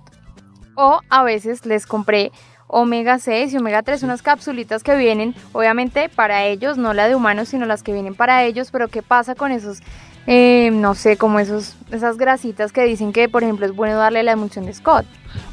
[0.76, 2.32] O a veces les compré
[2.68, 7.16] omega 6 y omega 3, unas capsulitas que vienen, obviamente para ellos, no la de
[7.16, 9.80] humanos, sino las que vienen para ellos, pero ¿qué pasa con esos,
[10.28, 14.22] eh, no sé, como esos, esas grasitas que dicen que, por ejemplo, es bueno darle
[14.24, 15.06] la emulsión de Scott?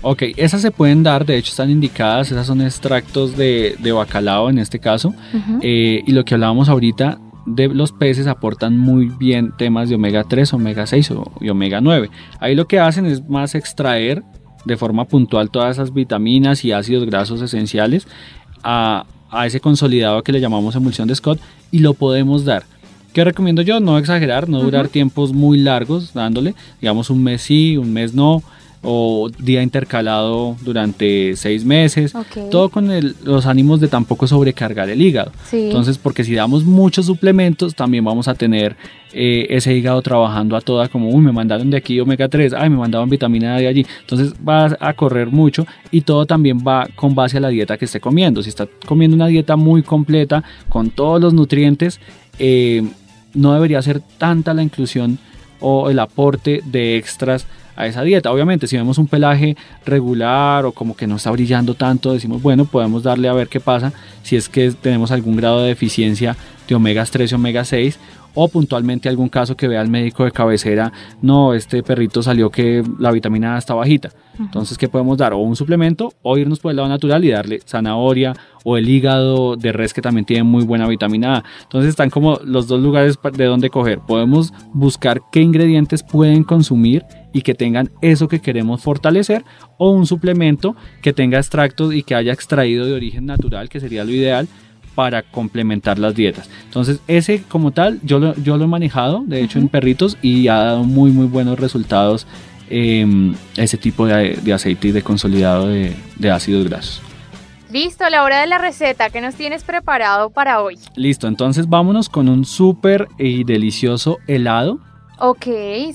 [0.03, 4.59] Ok, esas se pueden dar, de hecho están indicadas, esas son extractos de, bacalao en
[4.59, 5.15] este caso,
[5.63, 10.25] eh, y lo que hablábamos ahorita de los peces aportan muy bien temas de omega
[10.25, 12.11] 3, omega 6 y omega 9.
[12.41, 14.23] Ahí lo que hacen es más extraer
[14.65, 18.07] de forma puntual todas esas vitaminas y ácidos grasos esenciales
[18.63, 19.05] a,
[19.45, 21.41] ese consolidado que le llamamos emulsión de Scott
[21.73, 22.65] y lo podemos dar.
[23.13, 23.81] ¿Qué recomiendo yo?
[23.81, 28.43] No exagerar, no durar tiempos muy largos dándole, digamos un mes sí, un mes no,
[28.85, 32.15] o día intercalado durante seis meses.
[32.51, 35.33] Todo con el- los ánimos de tampoco sobrecargar el hígado.
[35.49, 35.65] Sí.
[35.67, 38.77] Entonces, porque si damos muchos suplementos, también vamos a tener
[39.17, 42.69] eh, ese hígado trabajando a toda como, uy, me mandaron de aquí omega 3, ay,
[42.69, 43.87] me mandaron vitamina D de allí.
[44.01, 47.85] Entonces va a correr mucho y todo también va con base a la dieta que
[47.85, 48.43] esté comiendo.
[48.43, 52.01] Si está comiendo una dieta muy completa, con todos los nutrientes,
[52.41, 52.83] eh,
[53.35, 55.19] no debería ser tanta la inclusión
[55.61, 58.31] o el aporte de extras a esa dieta.
[58.31, 62.65] Obviamente, si vemos un pelaje regular o como que no está brillando tanto, decimos, bueno,
[62.65, 66.37] podemos darle a ver qué pasa si es que tenemos algún grado de deficiencia
[66.69, 67.99] de omegas 3 y omega 6
[68.35, 72.83] o puntualmente algún caso que vea el médico de cabecera, no, este perrito salió que
[72.99, 74.11] la vitamina A está bajita.
[74.39, 75.33] Entonces, ¿qué podemos dar?
[75.33, 78.35] O un suplemento o irnos por el lado natural y darle zanahoria
[78.65, 81.45] o el hígado de res que también tiene muy buena vitamina A.
[81.63, 84.01] Entonces están como los dos lugares de donde coger.
[84.01, 89.45] Podemos buscar qué ingredientes pueden consumir y que tengan eso que queremos fortalecer
[89.77, 94.05] o un suplemento que tenga extractos y que haya extraído de origen natural, que sería
[94.05, 94.49] lo ideal
[94.95, 96.49] para complementar las dietas.
[96.65, 100.49] Entonces, ese como tal, yo lo, yo lo he manejado, de hecho, en perritos y
[100.49, 102.27] ha dado muy, muy buenos resultados
[102.71, 103.05] eh,
[103.57, 107.03] ese tipo de, de aceite y de consolidado de, de ácidos grasos.
[107.71, 109.11] Listo, la hora de la receta.
[109.11, 110.79] ¿Qué nos tienes preparado para hoy?
[110.95, 114.79] Listo, entonces vámonos con un súper y delicioso helado.
[115.19, 115.47] Ok,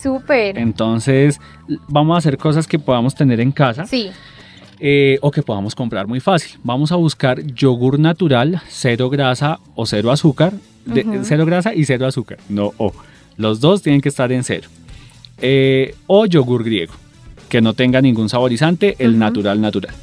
[0.02, 0.58] súper.
[0.58, 1.40] Entonces,
[1.88, 3.86] vamos a hacer cosas que podamos tener en casa.
[3.86, 4.10] Sí.
[4.80, 6.58] eh, o que podamos comprar muy fácil.
[6.64, 10.54] Vamos a buscar yogur natural, cero grasa o cero azúcar.
[10.86, 11.20] de-.
[11.24, 12.38] Cero grasa y cero azúcar.
[12.48, 12.94] No, o.
[13.38, 14.68] Los dos tienen que estar en cero.
[15.42, 16.94] Eh, o yogur griego,
[17.48, 19.94] que no tenga ningún saborizante, el natural natural.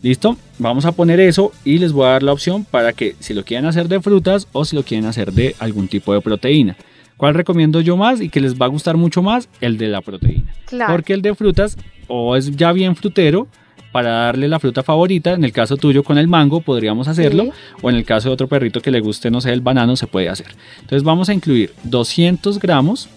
[0.00, 0.36] ¿Listo?
[0.60, 3.44] Vamos a poner eso y les voy a dar la opción para que si lo
[3.44, 6.76] quieren hacer de frutas o si lo quieren hacer de algún tipo de proteína.
[7.18, 9.48] ¿Cuál recomiendo yo más y que les va a gustar mucho más?
[9.60, 10.54] El de la proteína.
[10.66, 10.92] Claro.
[10.94, 11.76] Porque el de frutas
[12.06, 13.48] o es ya bien frutero
[13.90, 15.32] para darle la fruta favorita.
[15.32, 17.44] En el caso tuyo con el mango podríamos hacerlo.
[17.44, 17.50] Sí.
[17.82, 20.06] O en el caso de otro perrito que le guste, no sé, el banano se
[20.06, 20.46] puede hacer.
[20.76, 23.08] Entonces vamos a incluir 200 gramos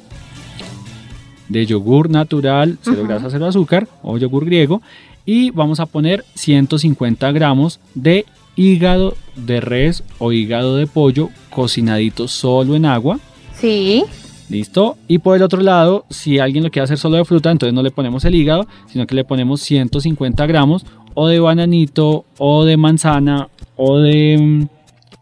[1.48, 3.08] de yogur natural, cero Ujú.
[3.08, 4.82] grasa, cero azúcar o yogur griego.
[5.28, 12.28] Y vamos a poner 150 gramos de hígado de res o hígado de pollo cocinadito
[12.28, 13.20] solo en agua.
[13.62, 14.04] Sí.
[14.50, 14.98] ¿Listo?
[15.08, 17.82] Y por el otro lado, si alguien lo quiere hacer solo de fruta, entonces no
[17.82, 22.76] le ponemos el hígado, sino que le ponemos 150 gramos o de bananito, o de
[22.78, 23.48] manzana,
[23.78, 24.68] o de mm,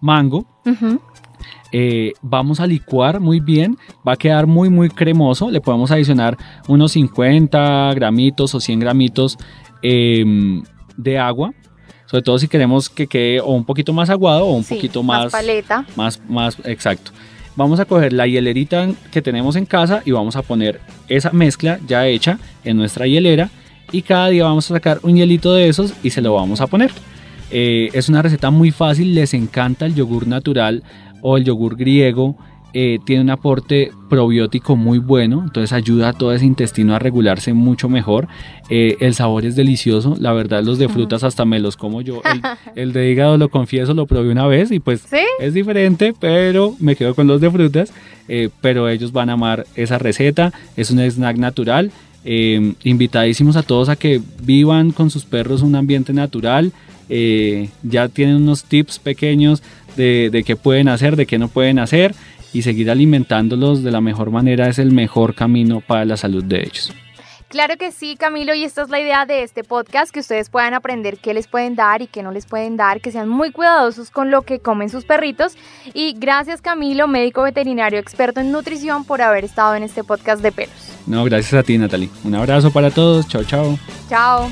[0.02, 0.46] mango.
[1.72, 5.52] Eh, vamos a licuar muy bien, va a quedar muy muy cremoso.
[5.52, 6.36] Le podemos adicionar
[6.68, 9.38] unos 50 gramitos o 100 gramitos
[9.84, 10.64] em,
[10.98, 11.54] de agua.
[12.08, 15.04] Sobre todo si queremos que quede o un poquito más aguado o un Sí, poquito
[15.04, 15.86] más, paleta.
[15.96, 17.12] más, más exacto.
[17.60, 21.78] Vamos a coger la hielerita que tenemos en casa y vamos a poner esa mezcla
[21.86, 23.50] ya hecha en nuestra hielera
[23.92, 26.68] y cada día vamos a sacar un hielito de esos y se lo vamos a
[26.68, 26.90] poner.
[27.52, 30.84] Eh, es una receta muy fácil, les encanta el yogur natural
[31.22, 32.38] o el yogur griego.
[32.74, 37.52] Eh, tiene un aporte probiótico muy bueno, entonces ayuda a todo ese intestino a regularse
[37.54, 38.28] mucho mejor.
[38.70, 42.22] Eh, el sabor es delicioso, la verdad los de frutas hasta me los como yo.
[42.32, 42.42] El,
[42.76, 45.18] el de hígado lo confieso, lo probé una vez y pues ¿Sí?
[45.40, 47.92] es diferente, pero me quedo con los de frutas.
[48.28, 50.54] eh, pero ellos van a amar esa receta.
[50.78, 51.92] Es un snack natural.
[52.24, 56.72] invitadísimos a todos a que vivan con sus perros un ambiente natural.
[57.10, 59.64] ya tienen unos tips pequeños
[59.98, 62.14] de, de qué pueden hacer, de qué no pueden hacer.
[62.54, 66.62] Y seguir alimentándolos de la mejor manera es el mejor camino para la salud de
[66.62, 66.94] ellos.
[67.50, 70.76] Claro que sí, Camilo, y esta es la idea de este podcast, que ustedes puedan
[70.76, 74.12] aprender qué les pueden dar y qué no les pueden dar, que sean muy cuidadosos
[74.12, 75.58] con lo que comen sus perritos.
[75.96, 80.52] Y gracias, Camilo, médico veterinario experto en nutrición, por haber estado en este podcast de
[80.52, 80.94] pelos.
[81.08, 82.12] No, gracias a ti, Natalie.
[82.24, 83.28] Un abrazo para todos.
[83.28, 83.80] Chao, chao.
[84.08, 84.48] Chao.